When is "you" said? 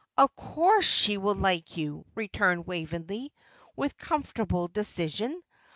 1.77-2.05